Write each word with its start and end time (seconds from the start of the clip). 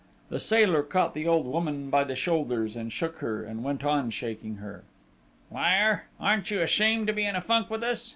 The 0.29 0.39
Sailor 0.39 0.81
caught 0.81 1.13
the 1.13 1.27
old 1.27 1.45
woman 1.45 1.91
by 1.91 2.03
the 2.03 2.15
shoulders 2.15 2.75
and 2.75 2.91
shook 2.91 3.17
her, 3.19 3.43
and 3.43 3.63
went 3.63 3.83
on 3.83 4.09
shaking 4.09 4.55
her. 4.55 4.83
"Liar! 5.51 6.05
Aren't 6.19 6.49
you 6.49 6.59
ashamed 6.63 7.05
to 7.05 7.13
be 7.13 7.23
in 7.23 7.35
a 7.35 7.41
funk 7.41 7.69
with 7.69 7.83
us?... 7.83 8.09